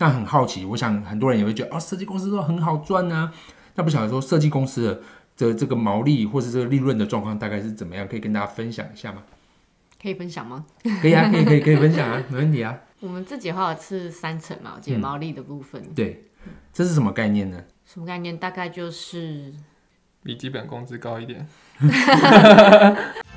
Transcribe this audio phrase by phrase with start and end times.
[0.00, 3.30] 但很好奇，我想很多人也会觉得哦，设计公司都很好赚啊。
[3.74, 5.02] 那不晓得说设计公司的
[5.36, 8.08] 这这个毛利或是这个利润的状况大概是怎么样？
[8.08, 9.22] 可以跟大家分享一下吗？
[10.00, 10.64] 可以分享吗？
[11.02, 12.74] 可以啊，可以可以可以分享啊， 没问题啊。
[13.00, 16.24] 我们自己的话是三层嘛，我记得嗯毛利的部分，对，
[16.72, 17.62] 这是什么概念呢？
[17.84, 18.34] 什么概念？
[18.38, 19.52] 大概就是
[20.22, 21.46] 比基本工资高一点。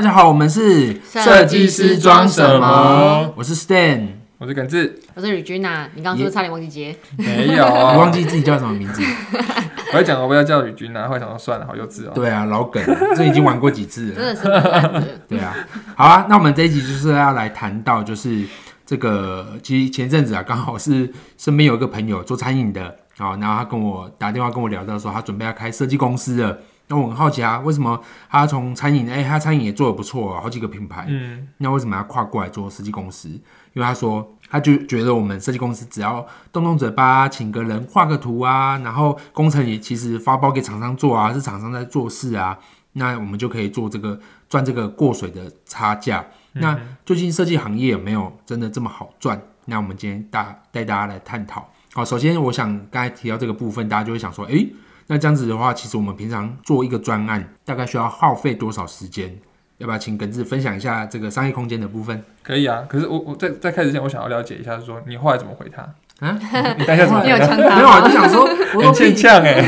[0.00, 3.34] 大家好，我们是设计师装什么？
[3.36, 4.06] 我是 Stan，
[4.38, 6.96] 我是耿志，我是 Regina，你刚刚是不是差点忘记接？
[7.18, 9.02] 没有我啊， 忘记自己叫什么名字。
[9.92, 12.12] 我在讲我不要叫吕军啊，后来想说算了，好幼稚哦。
[12.14, 12.82] 对啊，老梗，
[13.14, 14.34] 这已经玩过几次了。
[15.28, 15.54] 对啊，
[15.94, 18.46] 好啊，那我们这一集就是要来谈到，就是
[18.86, 22.84] 这个，其实前阵子啊，刚好是身边有一个朋友做餐饮的，
[23.18, 26.56] 啊，然后他跟我打电话跟我聊到说，他准备要开设计公司了。
[26.90, 33.28] 那我很好奇啊，为什么他从餐饮，哎、他餐饮也做的不错、啊，好几个品牌，嗯，那为什么要跨过来做设计公司？
[33.28, 42.58] 因为他说，他就觉得我们设计公司只要动动嘴巴，请个人画个图啊，然后工程也其实发包给厂商做啊，是厂商在做事啊，
[42.94, 46.26] 那我们就可以做这个赚这个过水的差价。
[46.54, 49.40] 那究竟设计行业有没有真的这么好赚？
[49.66, 51.68] 那我们今天大带大家来探讨。
[51.92, 54.72] 好，首先我想刚才提到这个部分，大家就会想说，诶，
[55.10, 59.36] 那这样子的话，其实我们平常做一个专案，大概需要耗费多少时间？
[59.78, 62.22] 要不要请耿志分享一下这个商业空间的部分？
[62.44, 62.86] 可以啊。
[62.88, 65.82] 可是我我在在开始之前，我想要了解一下，说你后来怎么回他？
[66.20, 66.38] 啊，
[66.78, 67.22] 你当下怎么？
[67.24, 68.42] 你有呛没有，他我就想说，
[68.76, 69.62] 我说很欠屁，呛哎。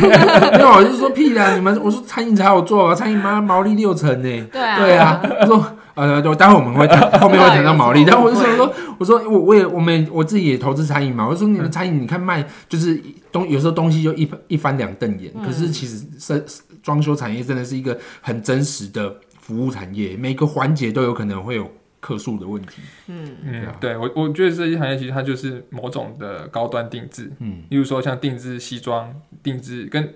[0.53, 1.55] 没有，我就说屁啦！
[1.55, 4.47] 你们，我说餐饮才好做啊，餐饮妈毛利六成呢。
[4.53, 16.43] 对啊，对啊，我说呃，对待会我们会谈 后面会谈到毛利，然后我就想说，我说我我也我们我自己也投资餐饮嘛，我说你们餐饮你看卖就是东有时候东西就一一翻两瞪眼，可是其实设
[16.83, 21.71] 装修产业真的是一个很真实的服务产业，每个环节都有可能会有
[22.03, 22.83] 客诉的问题。
[23.07, 23.67] 嗯，嗯。
[23.81, 30.13] 对我我觉得设计行业其实它就是某种的高端定制，嗯，例如说像定制西装、定制跟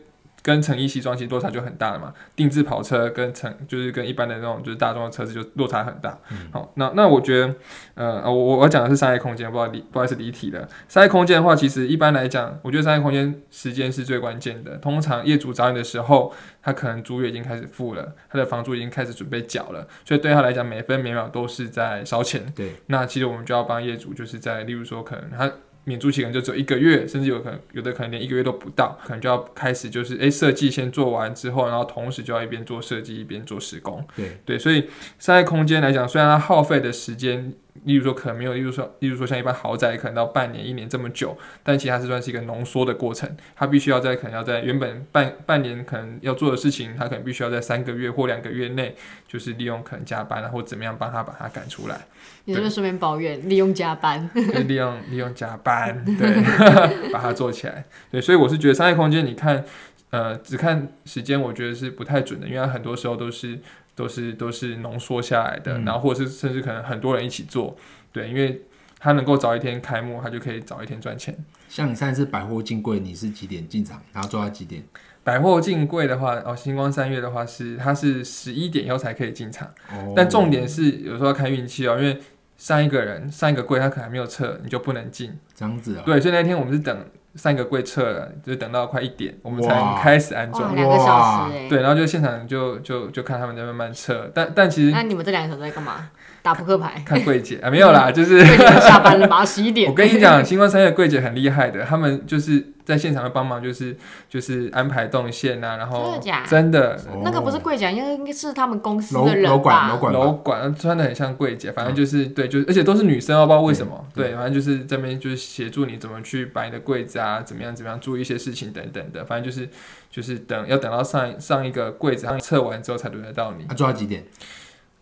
[0.47, 2.15] 跟成衣西装其实落差就很大了嘛。
[2.37, 6.17] 定制跑车跟成就是跟一般的那种就是大众的车子就落差很大。
[6.53, 7.55] 好，那那我觉得，
[7.95, 10.69] 呃，我我我讲的是商业空间，不好离不好意思离题了。
[10.87, 14.77] 商业空间的话，其实一般来讲，我觉得商业空间时间是最关键的。
[14.77, 16.33] 通常业主找你的时候，
[16.63, 22.45] 他可能租约已经开始付了，他的房租已经开始准备缴了，所以对他来讲，每分每秒都是在烧钱。
[22.55, 25.51] 对，那其实我们就要帮业主，就是在例如说，可能他
[25.89, 34.05] 免租期可能就只有一个月，甚至有可能有的可能连一个月都不到，可能就要开始就是哎设计先做完之后，然后同时就要一边做设计一边做施工。
[34.17, 34.89] 对对，所以
[35.21, 37.53] 商业空间来讲，虽然它耗费的时间，
[37.85, 48.95] 例如说可能没有，例如说例如说像一般豪宅可能到半年一年这么久，但其实它是算是一个浓缩的过程，它必须要在可能要在原本半半年可能要做的事情，它可能必须要在三个月或两个月内，
[49.29, 52.01] 就是利用可能加班啊或怎么样帮他把它赶出来。
[52.45, 54.31] 你是不是顺便抱怨利用加班？
[54.35, 56.43] 就利用利用加班，对，
[57.11, 57.85] 把它做起来。
[58.11, 59.65] 对，所以我是觉得商业空间，你看，
[60.11, 63.59] 呃，只看时间，我觉得是不太准的，因为它很多时候都是
[63.97, 67.77] 都是都是浓缩下来的，嗯然后或者是甚至可能很多人一起做，
[68.13, 68.63] 对，因为
[69.01, 71.37] 他能够早一天开幕，他就可以早一天赚钱。
[71.69, 74.85] 像你上次百货进柜，你是几点进场，然后做到几点？
[75.25, 82.17] 百货进柜的话，哦，星光三月的话是它是十一点以后才可以进场，哦但重点是有时候要看运气哦，因为
[82.57, 85.37] 上一个人上一个柜他可能还没有撤，你就不能进。
[85.55, 87.05] 这样子啊，对，所以那天我们是等
[87.37, 90.75] 三个柜撤了，就等到快一点，我们才哇开始安，装。
[90.75, 91.05] 两个小
[91.49, 91.69] 时哎。
[91.69, 96.09] 对，然后就现场就就就看他们在慢慢撤，但但其实那你们这两个小时在干嘛？
[96.43, 97.03] 打扑克牌。
[97.05, 98.45] 看柜姐啊没有啦，就是
[98.81, 99.45] 下班了嘛？
[99.45, 99.89] 十一点。
[99.91, 103.95] 我跟你讲，星光三月柜姐很厉害的，他们就是在现场会帮忙，就是
[104.31, 106.47] 就是安排动线啊，然后真的假？
[106.47, 107.21] 真的哦。
[107.25, 109.89] 那个不是柜姐，应该应该是他们公司楼的人楼管吧？
[109.93, 119.69] 楼管楼管穿的很像柜姐，反正就是、对，就是而且都是女生哦，不知道为什么，对对，反正就是这边就是协助你怎么去摆你的柜子啊，怎么样怎么样注意一些事情等等的，反正就是
[120.09, 124.25] 就是等要等到上上一个柜子上测完之后才轮得到你，啊，做到几点？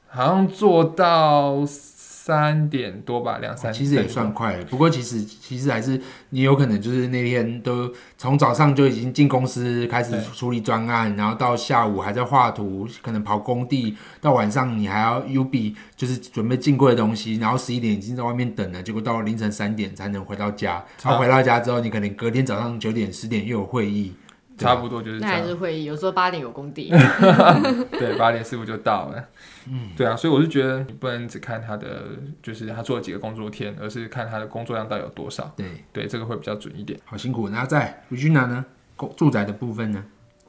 [0.08, 1.66] 好像做到
[2.26, 6.00] 三点多吧，两三、哦其实也算快了，不过其实其实还是
[6.30, 24.23] 你有可能就是那天都从早上就已经进公司开始处理专案，然后到下午还在画图，可能跑工地，到晚上你还要 U B 就是准备进柜的东西，然后十一点已经在外面等了，结果到凌晨三点才能回到家，然后回到家之后，你可能隔天早上九点十点又有会议，对
[24.56, 25.42] 差不多就是这那还。
[25.42, 26.88] 是会议，有时候八点有工地。
[27.98, 29.24] 对，八点师傅就到了。
[29.68, 32.02] 嗯，对啊，所以我是觉得你不能只看他的，
[32.42, 35.52] 就是他做了几个工作天，而是看他的工作量到底有多少。
[35.56, 36.98] 对，对，这个会比较准一点。
[37.04, 37.48] 好辛苦。
[37.48, 38.64] 那在 Regina 呢，
[38.96, 40.04] 公住宅的部分呢？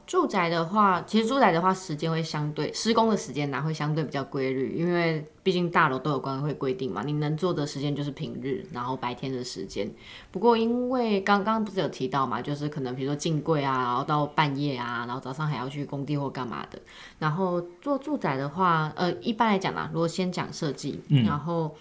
[0.06, 9.90] 住宅的话，其实住宅的话，时间会相对施工的时间呢、会相对比较规律，因为毕竟大楼都有管委会规定嘛，你能做的时间就是平日，然后白天的时间。
[10.30, 16.78] 不过因为刚刚不是有提到嘛，就是可能比如说进柜啊，然后到半夜啊，然后早上还要去工地或干嘛的。
[17.18, 21.74] 然后做住宅的话，呃，一般来讲啦，如果先讲设计，然后。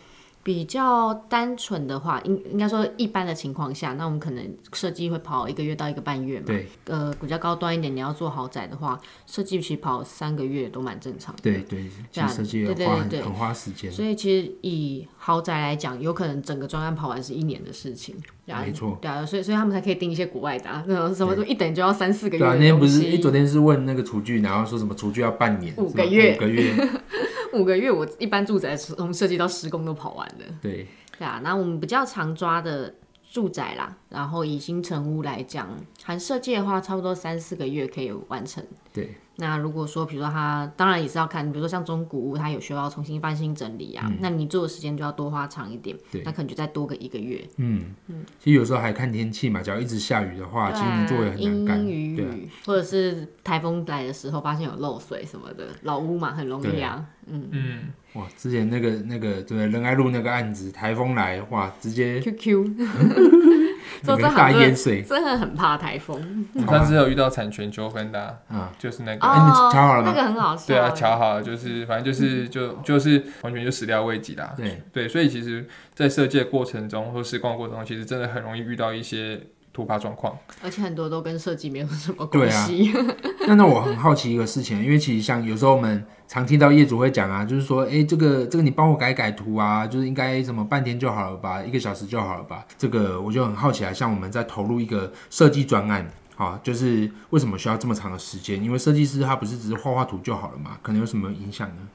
[0.45, 6.45] 比较单纯的话，应应该说一般的情况下，那我们可能设计会跑一个月到一个半月嘛。
[6.45, 11.41] 对，呃，比较高端一点，你要做豪宅的话，设计其实跑三个月都蛮正常的。
[11.41, 18.15] 对对，其实设计对对花很对很花时间，所以其实以豪宅来讲，有可能整个专案跑完是一年的事情。
[18.45, 18.99] 没错。
[19.01, 26.71] 对啊，所以所以他们才可以订一些国外的、啊，那种什么都一等就要三四个月对啊，那天不是，东西哎，昨天是问那个厨具，然后说什么厨具要半年，五个月五个月，
[27.55, 30.45] 五个月，我一般住宅从设计到施工都跑完了。
[30.61, 30.87] 对，
[31.17, 32.93] 对啊，那我们比较常抓的
[33.31, 35.67] 住宅啦，然后以新城屋来讲，
[36.03, 38.63] 含设计的话，差不多三四个月可以完成。
[38.93, 47.45] 对，那如果说，比如说它，当然也是要看，比如说像中古屋，它有需要重新翻新整理啊，那你做的时间就要多花长一点，那可能就再多个一个月。
[47.57, 47.93] 嗯。
[48.07, 57.05] 嗯，其实有时候还看天气嘛，只要一直下雨的话，其实你做也很难阴干，雨啊，雨，或者是台风来的时候发现有漏水什么的，老屋嘛很容易对啊。
[57.27, 57.49] 嗯。
[57.51, 57.79] 嗯，
[58.13, 62.85] 哇，之前那个那个对仁爱路那个案子，台风来，哇，直接 QQ，那
[64.17, 68.37] 真淹水，真的很怕台风上次有遇到产权纠纷的
[68.77, 69.27] 就是那个。
[69.27, 70.67] 哎你瞧好了吗那个很好笑。
[70.67, 74.53] 对啊，瞧好了，就是反正就是就就是完全就始料未及啦。
[74.55, 79.39] 对对，所以其实，在设计的过程中或施工过程中，其实真的很容易遇到一些
[79.75, 80.33] 突发状况。
[80.63, 82.93] 而且很多都跟设计没有什么关系。
[83.45, 92.65] 那那我很好奇一个事情，因为其实像有时候我们常听到业主会讲啊，就是说，哎、这个这个你帮我改改图啊，就是应该什么半天就好了吧，一个小时就好了吧。
[92.77, 96.09] 这个我就很好奇啊，像我们在投入一个设计专案。
[96.37, 98.61] 啊，就是为什么需要这么长的时间？
[98.61, 100.77] 因为设计师他不是只是画画图就好了嘛？
[100.81, 101.87] 可能有什么影响呢？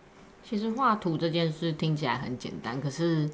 [0.42, 3.28] 其实画图这件事听起来很简单，可是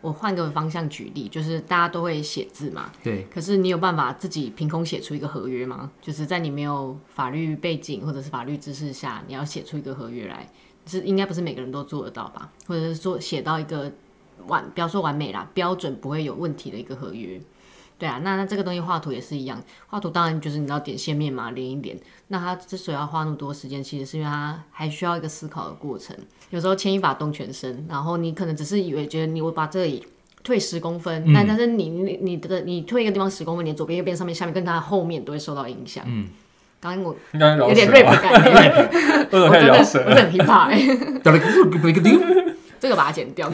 [0.00, 5.90] 我换个方向举例，就是大家都会写字嘛，对，可是你有办法自己凭空写出一个合约吗？
[6.00, 10.48] 就是在你没有法律背景或者是法律知识下，你要写出一个合约来，
[10.86, 12.50] 是应该不是每个人都做得到吧？
[12.66, 13.92] 或者是说写到一个
[14.46, 17.40] 完，不要说完美啦，标准不会有问题的一个合约。
[18.00, 21.94] 对啊，那那这个东西画图也是一样，画图当然就是你知道点线面嘛，连一点。
[22.28, 26.16] 那它之所以要花那么多时间，其实是因为它还需要一个思考的过程。
[26.48, 30.06] 有时候牵一发动全身，然后你可能只是以为觉得你我把这里
[30.42, 36.02] 退十公分，但但是你你你的你退一个地方十公分，你的左边、右边、上面、下面跟它后面都会受到影响。
[36.06, 36.28] 嗯，
[36.80, 37.14] 刚刚我
[37.68, 38.22] 有点舌 rap？
[38.22, 40.32] 感觉， 我 我真的我太饶舌真的很
[41.92, 42.18] 个丢，
[42.80, 43.50] 这个把它剪掉，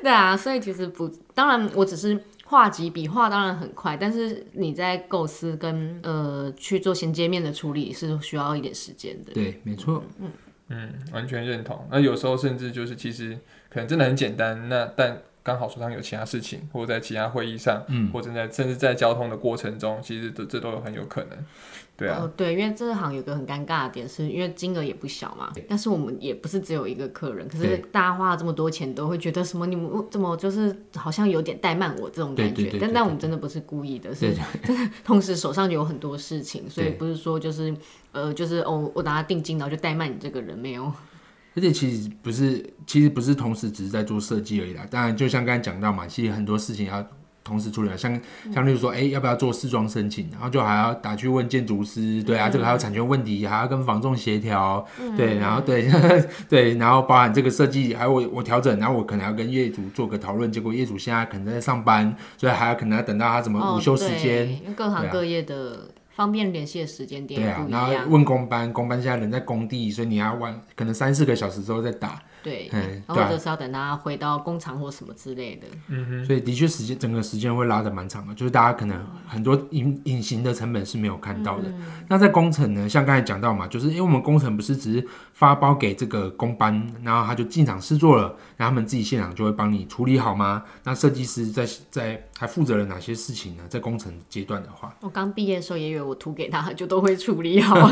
[0.02, 9.32] 对啊，所以其实不，当然我只是画几笔画，当然很快，但是你在构思跟呃去做衔接面的处理是需要一点时间的。
[9.32, 10.30] 对，没错，嗯
[10.68, 11.86] 嗯，完全认同。
[11.90, 13.38] 那有时候甚至就是其实
[13.68, 21.30] 可能真的很简单，那但刚好手上有其他事情，或者在其他会议上，嗯，或者在甚至在交通的过程中，其实这这都有很有可能。
[22.08, 37.74] 对对，因为这行有个很尴尬的点，是因为金额也不小嘛，但是我们也不是只有一个客人，可是大家花了这么多钱，都会觉得什么你们怎么就是好像有点怠慢我这种感觉，但但我们真的不是故意的，是对 真的同时手上有很多事情，所以不是说就是
[38.12, 40.90] 呃就是哦我拿定金，然后就怠慢你这个人没有。
[41.56, 44.86] 而且其实不是，其实不是同时只是在做设计而已啦。
[44.88, 47.04] 当然，就像刚才讲到嘛，其实很多事情要
[47.50, 47.96] 同时处理啊。
[47.96, 48.20] 像
[48.54, 55.90] 像例如说，哎、要不要做试装申请，然后就还要打去问建筑师，对啊，这个还有产权问题，还要跟房仲协调， 对，然后对
[56.48, 64.46] 对，然后包含这个设计，还有我我调整，然后我可能要跟业主做个讨论，结果业主现在可能在上班，所以还要可能要等到他什么哦午休时间。
[64.46, 67.70] 对因为各行各业的方便联系的时间点对。
[67.70, 75.66] 然后问工班，工班现在人在工地，所以你要晚可能三四个小时之后再打，对，嗯然后对啊或者是要等他回到工厂或什么之类的。
[75.88, 81.64] 嗯哼所以的确时间整个时间会拉得蛮长的，就是大家可能很多隐隐形的成本是没有看到的。
[82.08, 90.64] 那在工程呢，像刚才讲到嘛，就是因为我们工程不是只是发包给这个工班，然后他就进场试做了，然后他们自己现场就会帮你处理好吗？
[90.84, 93.64] 那设计师在在还负责了哪些事情呢？
[93.68, 97.76] 在工程阶段的话，我刚毕业的时候也以为我图给他，他就都会处理好。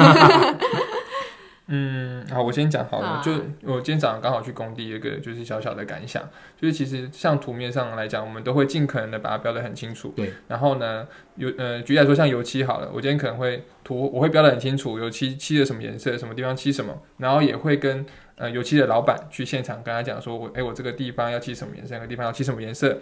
[1.70, 3.06] 嗯，好，我先讲好了。
[3.06, 3.30] 啊就
[3.62, 6.22] 我今天早上刚好去工地，有一个就是小小的感想，
[6.56, 10.12] 就是其实像图面上来讲，我们都会尽可能的把它标的很清楚。
[10.16, 10.32] 对。
[10.48, 11.06] 然后呢，
[11.37, 18.04] 有呃，举例来说，像油漆好了，我今天可能会涂我会标的很清楚，油漆漆的什么颜色，什么地方漆什么，然后也会跟
[18.37, 22.98] 呃油漆的老板去现场跟他讲说，我哎我这个地方要漆什么颜色，那个地方要漆什么颜色。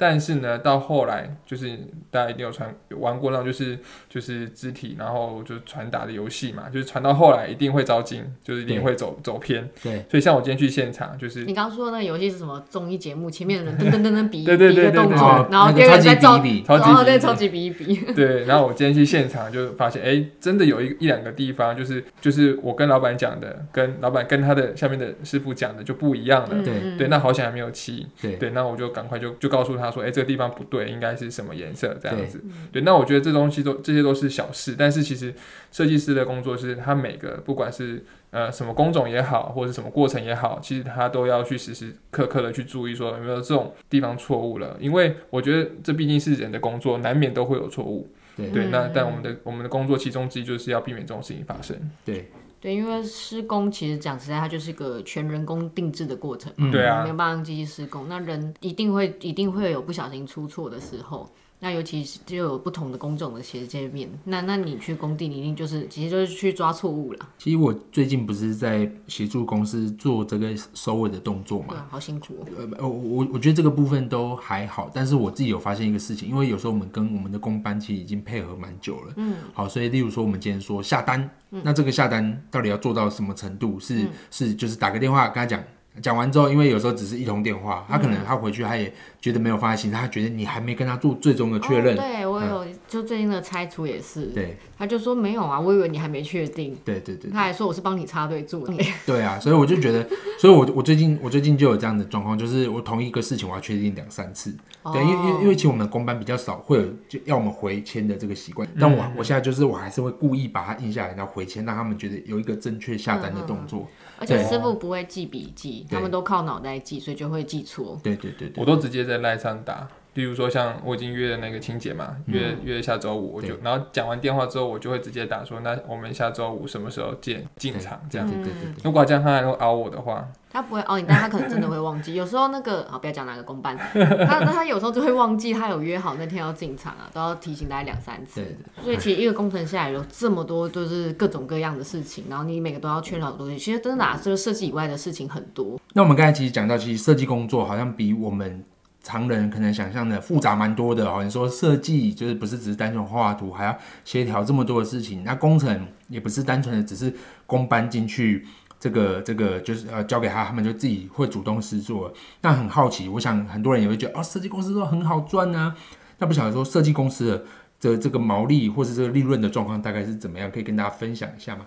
[0.00, 1.78] 但是呢，到后来就是
[2.10, 3.78] 大家一定有传玩过那种就是
[4.08, 9.68] 就是肢体，然后就是传达的游戏嘛，就是传到后来一定会招金，就是一定会走走偏。
[9.82, 13.30] 对，所以像我今天去现场，就是你刚刚说的那个游戏是什么综艺节目？
[13.30, 17.96] 前面的人 噔噔噔噔比对对对比一个动作，然后那第二个人在个超级照比一比，超级哦，对，比超级比一比。
[18.14, 26.48] 对，然后我今天去现场就发现，哎，真的有一一两个地方，就是就是我跟老板讲的，跟老板跟他的下面的师傅讲的就不一样了。
[26.52, 28.06] 嗯对嗯对，那好险还没有漆。
[28.20, 32.42] 对对，那我就赶快就就告诉他说，哎，这个地方不对，应该是什么颜色这样对子。
[32.72, 35.34] 对，那我觉得这东西都这些都是小事，但是其实
[35.72, 48.08] 设计师的工作是他每个不管是呃什么工种也好，或者是什么过程也好，其实他都要去时时刻刻的去注意说有没有这种地方错误了，因为我觉得这毕竟是人的工作，难免都会有错误。
[48.36, 51.76] 对对，那嗯但我们的我们的工作其中之一就是要避免这种事情发生。
[52.04, 56.52] 对，对，因为施工其实讲实在，它就是个全人工定制的过程。
[56.56, 61.26] 嗯对啊没有办法用机器施工，那人一定会一定会有不小心出错的时候。
[61.62, 72.46] 那尤其是就有不同的工种的斜界面，那那你去工地，你一定就是其实就是去抓错误了，其实我最近不是在协助公司做这个收尾的动作嘛好辛苦哦。
[72.78, 83.78] 呃，我我我觉得这个部分都还好，但是我自己有发现一个事情，因为有时候我们跟我们的工班其实已经配合蛮久了，嗯，好，所以例如说我们今天说下单，那这个下单到底要做到什么程度？
[83.78, 85.62] 是、是就是打个电话跟他讲。
[86.00, 91.96] 讲完之后，因为有时候只是一通电话，他可能他回去他也觉得没有放在心上，他觉得你还没跟他做最终的确认。
[91.98, 94.56] 哦对我有，就最近的拆除也是，对。
[94.78, 98.74] 他就说没有啊，我以为你还没确定，对对对他还说我是帮你插队做的。
[99.04, 100.08] 对啊，所以我就觉得，
[100.40, 104.54] 所以我我最近我最近就有这样的状况，就是我同一个事情我要确定两三次。
[104.92, 113.86] 对，因为因为因为其实我们的公班比较少会有就要我们回签的这个习惯，但我我现在就是我还是会故意把它印下来，然后回签，让他们觉得有一个正确下单的动作。
[114.20, 117.98] 而且师傅不会记笔记，他们都靠脑袋记，所以就会记错。
[118.02, 119.88] 对对对对我都直接在赖上打。
[120.14, 128.26] 例如说，像我已经约了那个清洁嘛，约约下周五，我就然后讲完电话之后，我就会直接打说，那我们下周五什么时候见进场这样。
[128.28, 132.14] 对对对如果这样他还会熬我的话，他不会熬，你但他可能真的会忘记。
[132.14, 133.76] 有时候那个好，不要讲哪个公办，
[134.26, 138.84] 他他有时候就会忘记他有约好那天要进场啊，都要提醒大家两三次对。
[138.84, 143.58] 所以其实一个工程下来有这么多就是各种各样的事情，然后你每个都要确认好多东西。
[143.58, 145.78] 其实真的啊，这个设计以外的事情很多。
[145.92, 148.64] 那我们刚才其实讲到，其实设计工作好像比我们
[149.02, 151.22] 常人可能想象的复杂蛮多的哦。
[151.24, 155.24] 你说设计就是不是只是单纯画画图，还要协调这么多的事情。
[155.24, 157.14] 那工程也不是单纯的只是
[157.46, 158.46] 工班进去，
[158.78, 162.12] 这个这个就是呃交给他，他们就自己会主动施作。
[162.42, 165.74] 那很好奇，我想很多人也会觉得哦，设计公司都很好赚啊。
[166.18, 167.44] 那不晓得说设计公司的
[167.78, 170.50] 这这个毛利或是这个利润的状况大概是怎么样？
[170.50, 171.66] 可以跟大家分享一下吗？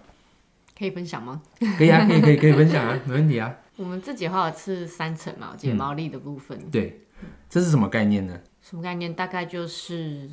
[0.78, 1.42] 可以分享吗？
[1.78, 3.56] 可以啊，可以可以可以分享啊，没问题啊。
[3.78, 7.02] 我们自己画的是三层嘛，我记得毛利的部分，对，
[7.50, 8.34] 这是什么概念呢？
[8.62, 9.14] 什么概念？
[9.14, 10.30] 大概就是，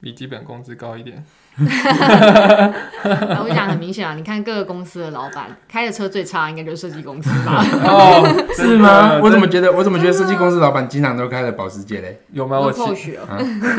[0.00, 1.24] 比基本工资高一点。
[1.56, 7.64] 我讲很明显啊，你看各个公司的老板开的车最差，应该就是设计公司吧？
[7.84, 8.26] 哦，
[8.56, 9.20] 是吗？
[9.22, 12.20] 我怎么觉得我怎么觉得设计公司老板经常都开了保时捷嘞？
[12.32, 12.58] 有吗？
[12.58, 13.20] 我骑后学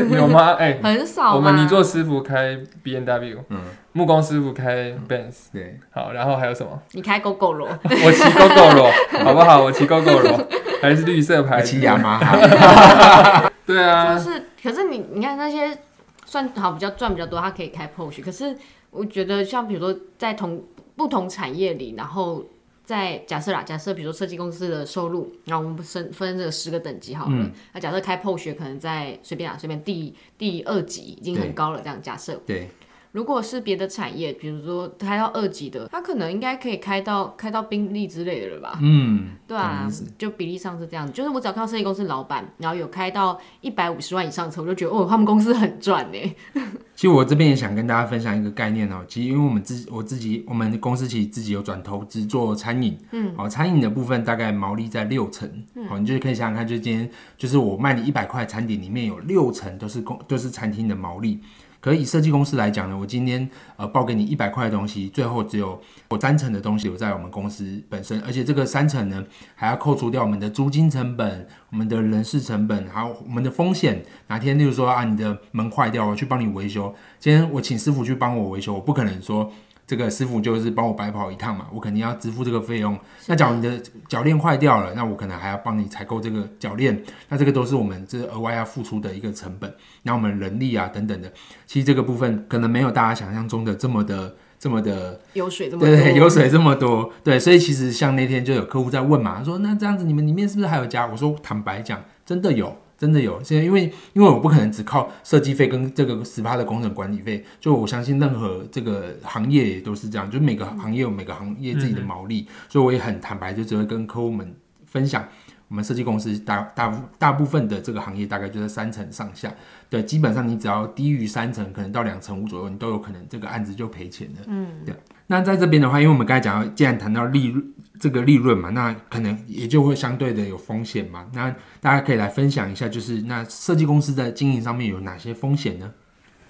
[0.10, 0.54] 有吗？
[0.60, 1.36] 哎，很少。
[1.36, 3.60] 我们你做师傅开 B N W，嗯，
[3.92, 6.82] 木工师傅开 Benz，对，好，然后还有什么？
[6.94, 8.90] 你开 GoGo 罗，我骑 GoGo 罗，
[9.26, 9.62] 好不好？
[9.62, 10.48] 我骑 GoGo 罗，
[10.82, 15.78] 还是绿色牌骑雅马哈， 对啊就，是，可是你你看那些
[16.26, 18.56] 算好比较赚比较多，他可以开 Porsche，可是
[18.92, 20.64] 我觉得像比如说在同
[20.96, 22.46] 不同产业里，然后
[22.84, 32.40] 在假设啦，假设比如说设计公司的收入，然后我们分分这个十个等级好了，嗯那、假设开 Porsche 可能在随便啊随便第第二级已经很高了，这样假设。
[32.46, 32.70] 对，
[33.16, 38.78] 如果是别的产业，比如说开到二级的，他可能应该可以开到开到宾利之类的了吧？
[38.82, 46.36] 嗯，对啊就比例上是这样，就是我只要看到设计公司老板，然后有开到一百五十万以上的车，我就觉得哦，他们公司很赚呢。
[46.94, 49.06] 其实我这边也想跟大家分享一个概念哦。
[49.08, 55.50] 其实因为我们自我自己，我们公司其实自己有转投资做餐饮，嗯，好、餐饮的部分大概毛利在六成，
[55.88, 61.40] 好、你就可以想想看，就今天就是我卖你一百块餐点，里面有六成都是公都是餐厅的毛利。
[61.86, 69.24] 可是以设计公司来讲呢，我今天呃报给你一百块的东西，最后只有我三成的东西留在我们公司本身，而且这个三成呢
[69.54, 74.04] 还要扣除掉我们的租金成本、我们的人事成本，还有我们的风险。
[74.26, 79.52] 哪天例如说啊你的门坏掉了，我去帮你维修，今天我请师傅去帮我维修，我不可能说。
[79.88, 82.98] 这个师傅就是帮我白跑一趟嘛，我肯定要支付这个费用。
[83.28, 89.72] 那假如你的铰链坏掉了，那我可能还要帮你采购这个铰链，那这个都是我们这额外要付出的一个成本。
[90.04, 91.32] 那我们人力啊等等的，
[91.66, 101.06] 其实这个部分可能没有大家想象中的这么的这么的，有水这么多，对对，油水这么多，对，所以其实像那天就有客户在问嘛，他说那这样子你们里面是不是还有加？
[101.06, 103.42] 我说坦白讲，真的有，真的有。
[103.44, 115.28] 现在因为因为我不可能只靠设计费跟这个十趴的工程管理费，就我相信任何这个行业也都是这样，就每个行业有每个行业自己的毛利，所以我也很坦白，就只会跟客户们分享。
[115.68, 119.52] 我们设计公司大大大部分的这个行业大概就在三成上下，
[119.90, 124.42] 对，基本上你只要低于三成，可能到两成五左右，你都有可能这个案子就赔钱了。
[124.46, 124.94] 嗯，对。
[125.28, 131.26] 那在这边的话，因为我们刚才讲到，既然谈到利润这个利润嘛，那可能也就会相对的有风险嘛。
[131.34, 131.50] 那
[131.82, 135.92] 大家可以来分享一下，就是那设计公司在经营上面有哪些风险呢？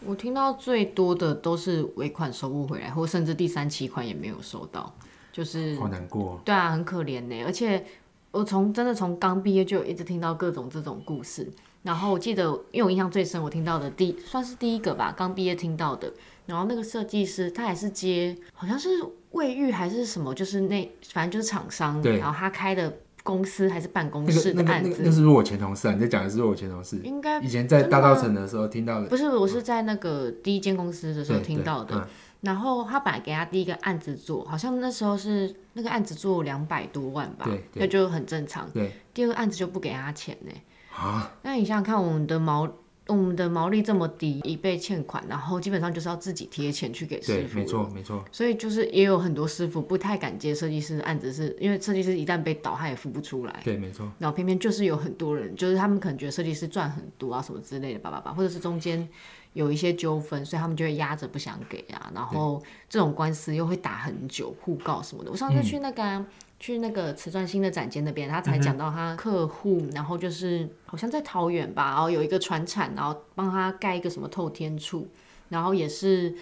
[0.06, 4.94] 我听到最多的都是尾款收不回来，或甚至第三期款也没有收到，
[5.32, 6.42] 就是好难过。
[6.44, 7.44] 对啊，很可怜呢。
[7.46, 7.84] 而且
[8.32, 11.50] 我从真的从刚毕业就一直听到各种这种故事。
[11.84, 16.12] 然后我记得，因为我印象最深，我听到的第算是第一个吧，刚毕业听到的。
[16.46, 18.90] 然后那个设计师他也是接，好像是
[19.32, 25.02] 卫浴还是什么，就是那反正就是厂商，然后他开的公司还是办公室的案子。
[25.04, 25.94] 那是不是我前同事啊？
[25.94, 27.00] 你在讲的是我前同事？
[27.04, 29.08] 应该以前在大道城的时候听到的。
[29.08, 32.08] 不是，我是在那个第一间公司的时候听到的。
[32.42, 38.70] 然后他本来给他第一个案子做，好像那时候是那个案子做两百多万吧，那就很正常。
[38.70, 40.52] 对，第二个案子就不给他钱呢。
[40.96, 41.32] 啊？
[41.42, 42.72] 那你想想看，我们的毛。
[43.08, 47.60] 我们的毛利这么低，已被欠款，然后基本上就是要自己贴钱去给师傅。
[47.60, 48.26] 没错没错。
[48.32, 53.62] 所以就是也有很多师傅不太敢接设计师的案子，是因为设计师一旦被倒，他也付不出来。
[53.64, 54.12] 对，没错。
[54.18, 59.08] 然后偏偏就是有很多人，就是他们可能觉得设计师赚很多啊什么之类的，叭叭叭，或者是中间
[59.56, 62.12] 有一些纠纷，所以他们就会压着不想给啊。
[62.14, 65.32] 然后这种官司又会打很久，互告什么的。
[65.32, 66.24] 我上次去那个。
[66.58, 74.10] 去那个瓷砖新的展间那边，他才讲到他客户，然后就是好像在桃园吧，然后有一个船产，然后帮他盖一个。
[74.10, 75.06] 什么透天处，
[75.50, 76.34] 然后也是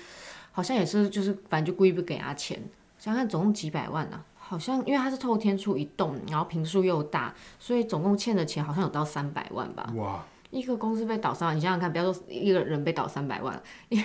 [0.51, 2.61] 好像也是就是反正就故意不给他钱，
[2.99, 9.91] 想看总共几百万啊，好像因为他是透天处一栋，然后平数又大，所以总共欠的钱好像有到三百万吧。
[9.95, 10.23] 哇。
[10.53, 13.97] 一个公司被倒三万，你想想看，不要说一个人被倒三百万，被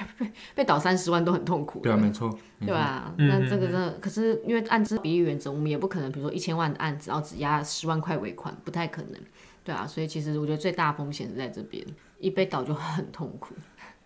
[0.55, 1.81] 被倒三十万都很痛苦。
[1.81, 2.37] 对啊，没错。
[2.61, 3.14] 对吧？
[3.19, 9.12] 那这个真的，可是因为按资比例原则，我们也不可能，比如说一千万的案子，然后只押十万块尾款，不太可能。
[9.62, 11.85] 对啊，所以其实我觉得最大风险是在这边，
[12.18, 13.55] 一被倒就很痛苦。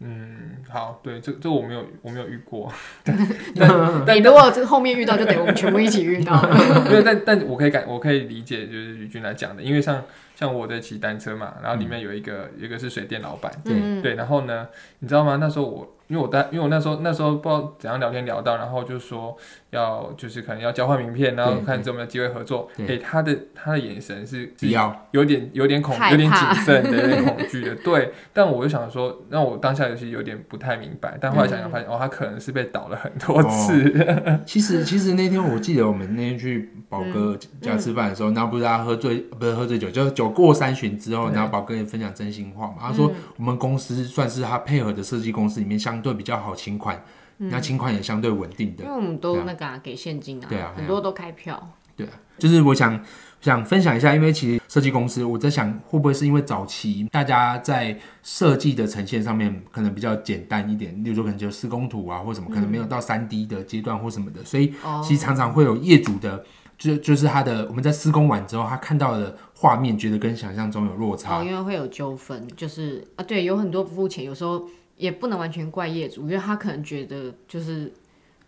[0.04, 2.72] 嗯，好，对，这这我没有我没有遇过。
[3.04, 6.34] 你如果这后面遇到，就等于我们全部一起遇到。
[6.90, 10.02] 因为但但我可以感我可以理解，就是宇君来讲的，因为像。
[10.34, 14.66] 像我在骑单车嘛，然后里面有一个，一个是水电老板，对对，然后呢，
[14.98, 15.36] 你知道吗？
[15.40, 15.96] 那时候我。
[16.08, 19.36] 因为我在，因为我那时候那时候不知道怎样聊天聊到，然后就说
[19.70, 22.68] 要就是可能要交换名片，然后看有没有机会合作。
[22.86, 27.74] 诶，他的他的眼神是比较有点有点恐有点谨慎的 有点恐惧的。
[27.76, 34.42] 对，但我就想说，那我当下有些有点不太明白，但后来想想发现，哦，他可能是被倒了很多次。
[34.44, 42.74] 其实其实那天我记得我们那天去宝哥家吃饭的时候，然后不是他喝醉，不是喝醉酒，就是酒过三巡之后，然后宝哥也分享真心话嘛。
[42.80, 46.02] 他说我们公司算是他配合的设计公司里面相。
[46.02, 47.00] 对比较好，清款，
[47.36, 53.00] 那清款也相对稳定的，因为我们都那个给现金啊，对啊，很多都开票，对啊，就是我想
[53.40, 64.74] 想分享一下，因为其实设计公司，我在想会不会是因为早期大家在设计的呈现上面可能比较简单一点，例如说可能就施工图啊或什么，可能没有到三 D 的阶段或什么的，所以
[65.04, 66.44] 其实常常会有业主的，
[66.76, 74.66] 就就是他的我们在施工完之后，他看到的画面觉得跟想象中有落差，因为会有纠纷，就是啊，对，有很多不付钱，有时候。
[75.02, 77.92] 也不能完全怪业主，因为他可能觉得就是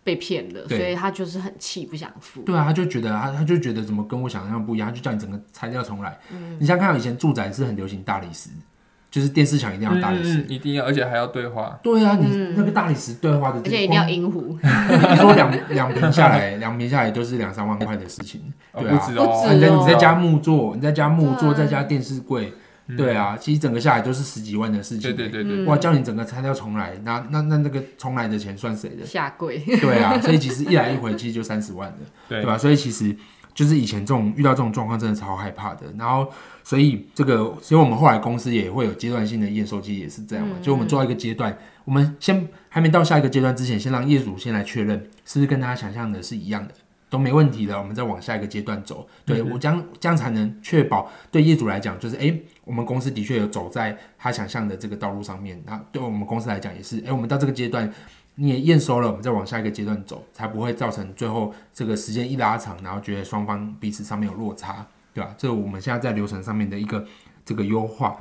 [0.05, 2.41] 被骗了，所以他就是很气，不想付。
[2.43, 6.17] 对啊，他就觉得他他就觉得怎么跟我想象不一样，他就叫你整个拆掉重来。
[6.31, 8.49] 嗯，你像看到以前住宅是很流行大理石，
[9.11, 11.77] 就是电视墙一定要大理石，一定要，而且还要对话。
[11.83, 14.57] 对啊，你那个大理石对话的，而且一定要银湖。
[14.63, 18.41] 你说两两瓶下来，两瓶下来都是两三万块的事情。
[18.73, 22.53] 对啊，不止哦，你你再加木座，你在加木座，再加电视柜。
[22.95, 25.01] 对啊，其实整个下来都是十几万的事情。
[25.01, 29.05] 对对对对，哇，叫你整个拆掉重来，那那那那个重来的钱算谁的？
[29.05, 29.57] 下跪。
[29.81, 32.57] 对啊，所以其实一来一回，其实就三十万的， 对吧？
[32.57, 33.15] 所以其实
[33.55, 35.85] 就是以前这种遇到这种状况，真的超害怕的。
[35.97, 36.27] 然后，
[36.63, 40.55] 所以这个，所以我们后来公司也会有阶段性的验收机，也是这样嘛。
[40.61, 44.95] 就我们做到一个阶段，我们先还没到下一个阶段之前，先让业主先来确认，
[45.25, 46.73] 是不是跟大家想象的是一样的。
[47.07, 49.07] 都没问题的，我们再往下一个阶段走。
[49.25, 55.63] 对我将这样才能确保对业主来讲，就是哎，我们公司的确有走在他想象的这个道路上面。
[55.65, 57.89] 那对我们公司来讲也是，哎，我们到这个阶段
[58.35, 65.33] 你也验收了，我们再往下一个阶段走，才不会造成最后这个时间一拉长，然后觉得双方彼此上面有落差，对吧？
[65.37, 67.05] 这我们现在在流程上面的一个
[67.45, 68.17] 这个优化。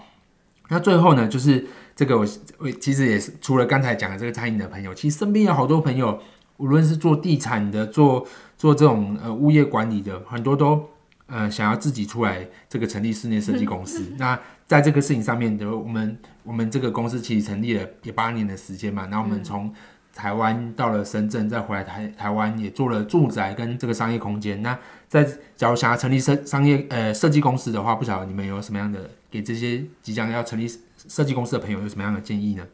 [0.69, 2.27] 那最后呢，就是这个我
[2.59, 6.21] 我其实也是除了刚才讲的这个餐饮的朋友，其实身边有好多朋友，
[6.59, 8.27] 无论是做地产的做。
[8.57, 10.89] 做这种呃物业管理的很多都
[11.27, 14.13] 呃想要自己出来这个成立室内设计公司。
[14.19, 19.73] 那在这个事情上面，就我们我们这个公司其实成立了也八年的时间嘛，然后我们从
[20.15, 24.63] 台湾到了深圳，再回来台台湾也做了住宅跟这个商业空间。
[24.63, 30.67] 那在假如想要成立设商业呃设计公司的话，不晓得你们有什么样的给这些即将要成立
[31.09, 32.65] 设计公司的朋友有什么样的建议呢？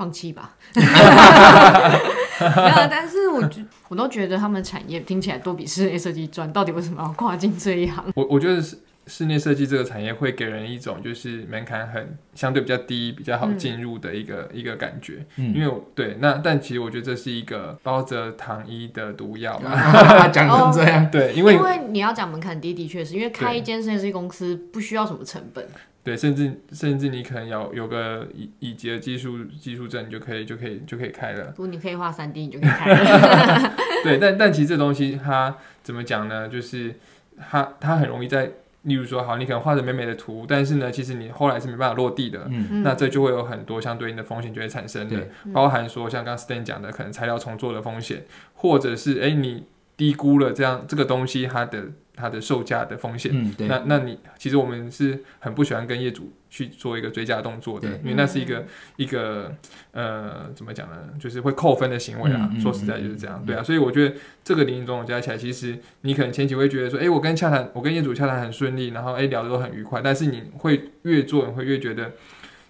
[0.00, 0.56] 放弃吧。
[2.40, 8.02] 没有，但是我觉我都觉得他们产业听起来都比室内设计赚，到底为什么要跨进这一行？
[8.14, 8.78] 我我觉得是。
[9.06, 19.60] 室内设计这个产业会给人一种就是门槛很相对比较低、比较好进入的一个一个感觉，因为对那但其实我觉得这是一个包着糖衣的毒药，
[20.30, 25.66] 讲成这样，对，因为因为你要讲门槛低，的确是因为开一间室内设计公司不需要什么成本，
[26.02, 36.48] 对，甚至甚至你可能要有个乙乙级的技术技术证，你就可以就可以就可以开了，不，你可以画三 D，你就可以开了， 对，但但其实这东西它怎么讲呢？
[36.48, 36.94] 就是
[37.50, 38.50] 它它很容易在。
[38.84, 49.64] 例如说，好，你可能画着美美的图，但是呢，其实你后来是没办法落地的，嗯，那这就会有很多相对应的风险就会产生的，包含说像刚 Stan 讲的，可能材料重做的风险，或者是哎你
[49.98, 51.88] 低估了这样这个东西它的。
[52.20, 59.54] 它的售价的风险，嗯，那那你其实我们是很不喜欢跟业主去做一个追加动作的，因为那是一个一个
[59.92, 62.50] 呃怎么讲呢，就是会扣分的行为啊。
[62.60, 72.12] 说实在就是这样，对啊，所以我觉得这个零零总总加起来，其实你可能前期会觉得说，哎，我跟洽谈，我跟业主洽谈很顺利，然后哎聊的都很愉快，但是你会越做你会越觉得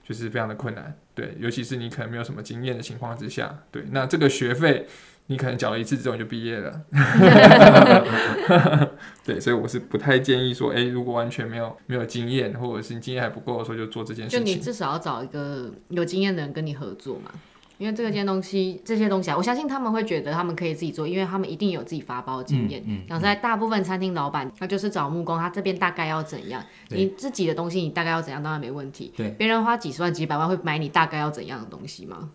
[0.06, 4.86] 就是非常的困难，对，尤其是你可能没有什么经验的情况之下，对，那这个学费。
[5.30, 6.82] 你可能缴了一次之后你就毕业了，
[9.24, 14.44] 对，所以我是不太建议说，哎，如果完全没有没有经验，或者是你经验还不够的时候，就做这件事情。
[14.44, 17.30] 就你至少要找一个有经验的人跟你合作嘛，
[17.78, 22.82] 因为这个件东西，这些东西啊，我相信他们会觉得他们可以自己做，因为他们一定有自己发包经验。
[22.88, 23.02] 嗯。
[23.08, 29.12] 像在大部分餐厅老板，他就是找木工，他这边大概要怎样，你自己的东西你大概要怎样，当然没问题。
[29.16, 29.30] 对。
[29.38, 32.30] 别人花几十万、几百万会买你大概要怎样的东西吗？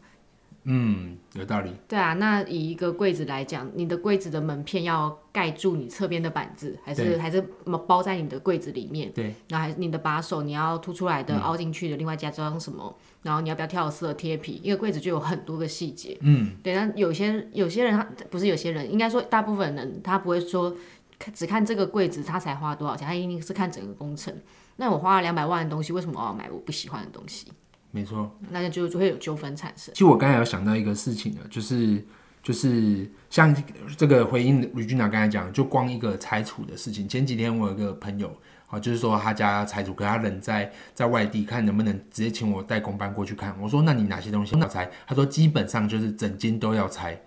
[0.65, 1.71] 嗯，有道理。
[1.87, 7.39] 对啊，那以一个柜子来讲，你的柜子的门片要盖住你侧边的板子，还是还是
[7.87, 9.11] 包在你的柜子里面？
[9.13, 9.33] 对。
[9.47, 12.95] 然后还你的把手你要凸出来的、凹进去的，另外加装什么？
[13.21, 14.59] 然后你要不要跳色、贴皮？
[14.63, 16.17] 一个柜子就有很多个细节。
[16.21, 16.51] 嗯。
[16.63, 20.75] 对，那有些有些人他不是有些人，应该说大部分人他不会说
[21.33, 24.33] 只看这个柜子他才花多少钱，他一定是看整个工程。
[24.77, 27.47] 那我花了两百万的东西，为什么我要买我不喜欢的东西？
[27.95, 29.93] 没错，那就就会有纠纷产生。
[29.93, 32.03] 其实我刚才有想到一个事情呢，就是
[32.43, 33.55] 就是像
[33.95, 37.07] 这个回应吕军长刚才讲，就光一个拆除的事情。
[37.07, 38.29] 前几天我有一个朋友，
[38.67, 43.55] 啊，就是说他家拆除，可他人在在外地，看能不能直接请我代工班过去看。
[43.61, 44.91] 我说那你哪些东西要拆？
[45.07, 47.17] 他说基本上就是整间都要拆。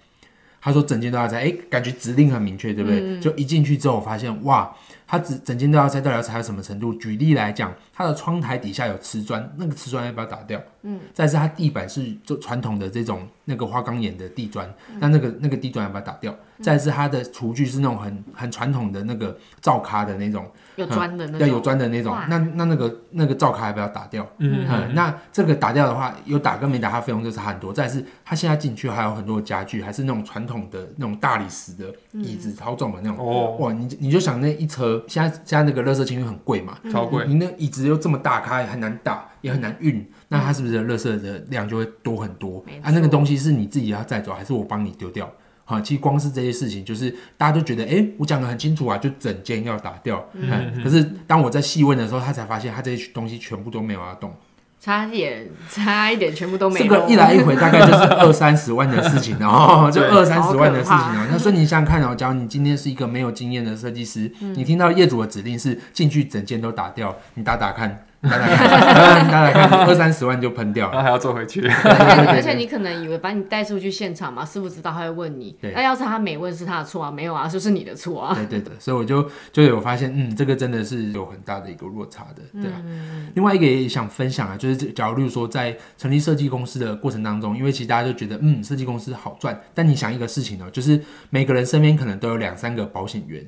[0.60, 3.18] 他说整间都要拆，哎，感觉指令很明确，对不对？
[3.20, 4.76] 就一进去之后，我发现哇。
[5.08, 6.92] 它整整间都要拆，到底要拆到什么程度？
[6.94, 10.60] 举例来讲，它的窗台底下有瓷砖，那个瓷砖要不要打掉？
[10.82, 16.34] 嗯，再是它地板是就传统的这种那个花岗岩的地砖，那那个那个地砖要不要打掉？
[16.60, 20.44] 再是它的厨具是那种很很传统的那个灶咖的那种。
[20.76, 24.24] 有砖的那种，有砖的那种，那那那个那个灶咖要不要打掉？
[24.38, 27.72] 嗯，那这个打掉的话，有打跟没打，它费用就差很多。
[27.72, 33.18] 再是，它现在进去还有很多家具，还是那种传统的那种大理石的椅子，超重的那种。
[33.18, 37.24] 哦，哇，你你就想那一车，现在现在那个乐色清运很贵嘛，超贵。
[37.26, 42.64] 你那椅子又这么大开，很难打，也很难运，那它是不是乐色的量就会多很多？
[42.82, 45.30] 啊，那个东西是你自己要带走，还是我帮你丢掉？
[45.64, 50.26] 好，其实光是这些事情，就是大家都觉得，哎，我讲的很清楚啊，就整间要打掉。
[50.32, 54.34] 嗯，可是当我在细问的时候，他才发现他这些东西全部都没有要动，
[54.80, 56.86] 差一点，差一点，全部都没有。
[56.86, 61.26] 这个一来一回大概就是二三十万的事情哦， 就二三十万的事情哦。
[61.30, 68.04] 那所以你想想看哦，假如你今天是一个没有经验的设计师，你听到业主的指令是进去整件都打掉，你打打看。
[68.20, 71.60] 大家看，大家看，二三十万就喷掉，然后还要坐回去。
[71.68, 75.56] 而且你可能以为把你带出去现场嘛，师傅知道他会问你。
[75.62, 77.10] 那要是他没问，是他的错啊？
[77.10, 78.34] 没有啊，就是你的错啊。
[78.34, 82.82] 对对对，所以我就就有发现，嗯，这个真的是有很大的一个落差的，对啊。
[83.34, 91.00] 另外一个也想分享啊，就是假如说在成立设计公司的过程当中，因为其实大家就觉得，嗯，设计公司好赚，但你想一个事情呢，就是
[91.30, 93.44] 每个人身边可能都有两三个保险员。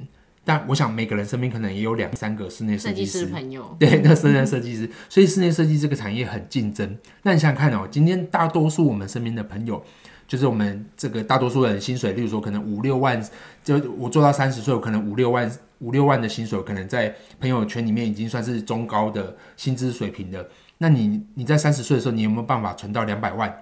[0.51, 6.99] 但我想每个人身边可能也有两三个室内设计师朋友，对，那室内设计师，所以室内设计这个产业很竞争。
[7.23, 9.81] 那你想想看哦，今天大多数我们身边的朋友，
[10.27, 13.25] 就是我们这个大多数人薪水，例如说可能五六万，
[13.63, 20.49] 就我做到三十岁，可能五六万五六万的薪水，可能在朋友圈里面已经算是中高的薪资水平的。
[20.79, 23.55] 那你你在三十岁的时候，你有没有办法存到两百万？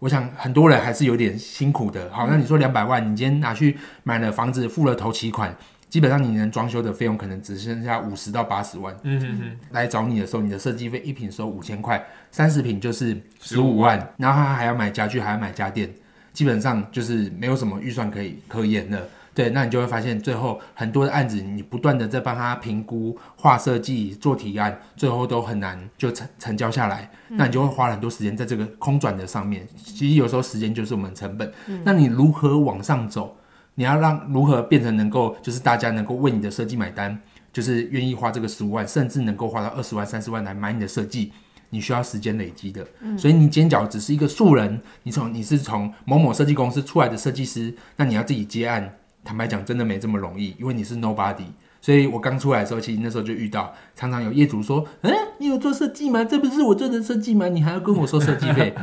[0.00, 2.10] 我想很多人还是有点辛苦的。
[2.12, 5.56] 好，那你说两百万，你今天拿去买了房子，付了头期款。
[5.88, 8.94] 基本上你能装修的费用可能只剩下五十到八十万。
[9.02, 15.88] 嗯哼哼，来找你的时候，你的设计费一平收五千块，三十平就是十15五万，然后他还要买家具，还要买家电，
[16.32, 19.00] 基本上就是没有什么预算可以可言了。
[19.32, 27.10] 对，那你就会发现最后很多的案子，你不断的在帮他评估、画设计、做提案，最后都很难就成成交下来。
[27.28, 29.68] 那你就会花很多时间在这个空转的上面。
[29.76, 31.52] 其实有时候时间就是我们成本。
[31.84, 33.36] 那你如何往上走？
[33.76, 37.16] 你要让如何变成能够就是大家能够为你的设计买单，
[37.52, 41.32] 就是愿意花这个十五万，甚至能够花到二十万、三十万来买你的设计。
[41.70, 42.86] 你需要时间累积的，
[43.18, 51.46] 所以你尖角只是一个素人，你从你是从某某设计公司出来的设计师，那你要自己接案，坦白讲真的没这么容易，因为你是 nobody。
[51.86, 56.24] 所以我刚出来的时候，其实那时候就遇到，常常有业主说：“嗯，你有做设计吗？
[56.24, 57.46] 这不是我做的设计吗？
[57.46, 58.74] 你还要跟我收设计费？”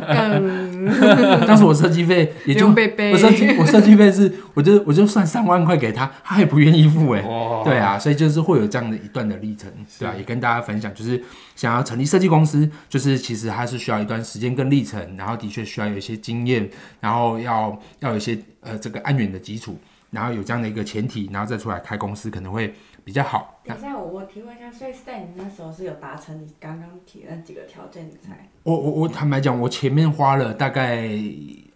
[1.45, 11.21] 当时我设计费也就背我设计我设计费是，我就我就算三万块给他，他也不愿意付哎、哇，对啊，所以就是会有这样的一段的历程，对啊，也跟大家分享，就是
[11.57, 16.69] 想要成立设计公司，就是其实它是需要一段时间跟历程，然后的确需要有一些经验，
[17.01, 19.77] 然后要要有一些呃这个安远的基础，
[20.11, 23.59] 然后有这样的一个前提，然后再出来开公司可能会比较好。
[23.63, 31.07] 等一下，我我提问一下，所以 Stan 你那时候是有达成你刚刚提的那几个条件，你才我我我坦白讲，我前面花了大概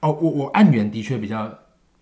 [0.02, 1.52] 哦，我我案源的确比较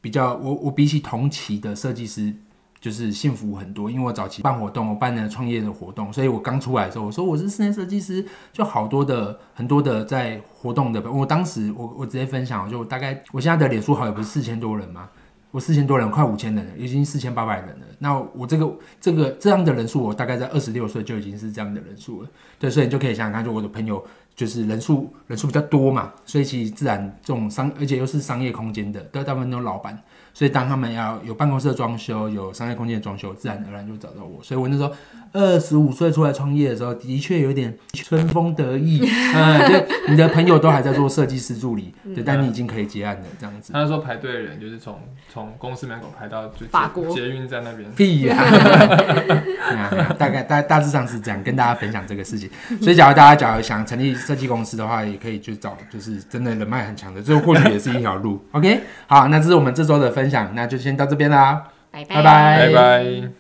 [0.01, 2.33] 比较，我我比起同期的设计师。
[2.81, 15.09] 就是幸福很多，因为我早期办活动，我办了创业的活动，所以我刚出来的时候，我说我是室内设计师，就好多的很多的在活动的，我当时我我直接分享，就大概我现在的脸书好友不是四千多人吗？
[15.55, 17.85] 我四千多人，快五千人了，已经四千八百人了。
[17.99, 22.29] 那我这个这个这样的人数，我大概在二十六岁就已经是这样的人数了。
[22.59, 29.97] 对，所以你就可以想想看，就我的朋友就是人数人数比较多嘛，所以其实自然这种商，而且又是商业空间的，都大部分都是老板，
[30.33, 34.43] 所以当他们要有办公室的装修，有商业空间的装修，自然而然就找到我。
[34.43, 34.91] 所以我那时候
[35.35, 39.01] 二十五岁出来创业的时候，的确有点春风得意，
[39.35, 43.73] 嗯， 就你的朋友都还在做设计师助理，对，但你已经可以结案了，这样子。
[43.73, 44.97] 他说排队的人就是从
[45.31, 47.13] 从公司门口排到就捷法国。
[47.13, 52.49] 捷运站那边，屁呀、啊对啊大概大大致上是这样，跟大家分享这个事情。
[52.81, 58.41] 所以，假如大家假如想成立设计公司的话，也可以去找就是真的人脉很强的，这或许也是一条路。
[58.53, 62.05] OK，好，那这是我们这周的分享，那就先到这边啦，拜。
[62.05, 62.67] 拜拜。
[62.67, 63.35] 拜拜。